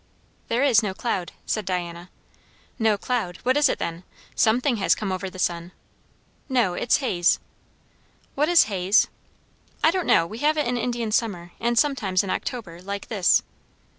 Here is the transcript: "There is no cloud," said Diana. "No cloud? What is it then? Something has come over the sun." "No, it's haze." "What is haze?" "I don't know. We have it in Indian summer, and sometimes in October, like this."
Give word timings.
"There 0.47 0.63
is 0.63 0.81
no 0.81 0.95
cloud," 0.95 1.31
said 1.45 1.63
Diana. 1.63 2.09
"No 2.79 2.97
cloud? 2.97 3.37
What 3.43 3.55
is 3.55 3.69
it 3.69 3.77
then? 3.77 4.03
Something 4.33 4.77
has 4.77 4.95
come 4.95 5.11
over 5.11 5.29
the 5.29 5.37
sun." 5.37 5.73
"No, 6.49 6.73
it's 6.73 6.97
haze." 6.97 7.37
"What 8.33 8.49
is 8.49 8.63
haze?" 8.63 9.09
"I 9.83 9.91
don't 9.91 10.07
know. 10.07 10.25
We 10.25 10.39
have 10.39 10.57
it 10.57 10.65
in 10.65 10.75
Indian 10.75 11.11
summer, 11.11 11.51
and 11.59 11.77
sometimes 11.77 12.23
in 12.23 12.31
October, 12.31 12.81
like 12.81 13.09
this." 13.09 13.43